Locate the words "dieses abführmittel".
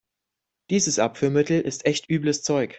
0.71-1.61